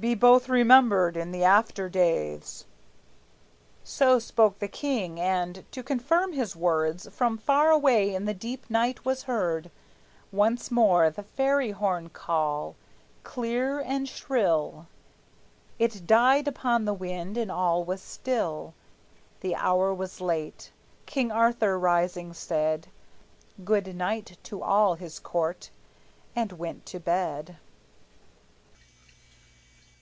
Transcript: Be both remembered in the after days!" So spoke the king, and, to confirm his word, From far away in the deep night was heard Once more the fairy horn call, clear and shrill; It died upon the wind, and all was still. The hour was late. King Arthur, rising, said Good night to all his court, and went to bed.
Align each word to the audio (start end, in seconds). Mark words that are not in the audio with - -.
Be 0.00 0.16
both 0.16 0.48
remembered 0.48 1.16
in 1.16 1.30
the 1.30 1.44
after 1.44 1.88
days!" 1.88 2.64
So 3.84 4.18
spoke 4.18 4.58
the 4.58 4.66
king, 4.66 5.20
and, 5.20 5.64
to 5.70 5.80
confirm 5.84 6.32
his 6.32 6.56
word, 6.56 7.00
From 7.02 7.38
far 7.38 7.70
away 7.70 8.12
in 8.12 8.24
the 8.24 8.34
deep 8.34 8.68
night 8.68 9.04
was 9.04 9.22
heard 9.22 9.70
Once 10.32 10.72
more 10.72 11.08
the 11.08 11.22
fairy 11.22 11.70
horn 11.70 12.08
call, 12.08 12.74
clear 13.22 13.78
and 13.78 14.08
shrill; 14.08 14.88
It 15.78 16.04
died 16.04 16.48
upon 16.48 16.84
the 16.84 16.94
wind, 16.94 17.36
and 17.38 17.52
all 17.52 17.84
was 17.84 18.02
still. 18.02 18.74
The 19.40 19.54
hour 19.54 19.94
was 19.94 20.20
late. 20.20 20.72
King 21.06 21.30
Arthur, 21.30 21.78
rising, 21.78 22.32
said 22.34 22.88
Good 23.64 23.94
night 23.94 24.36
to 24.42 24.64
all 24.64 24.94
his 24.94 25.20
court, 25.20 25.70
and 26.34 26.50
went 26.50 26.86
to 26.86 26.98
bed. 26.98 27.58